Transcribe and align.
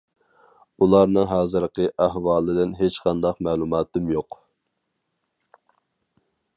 ئۇلارنىڭ 0.85 1.27
ھازىرقى 1.31 1.85
ئەھۋالىدىن 2.05 2.73
ھېچقانداق 2.81 3.45
مەلۇماتىم 3.49 4.13
يوق. 4.15 4.43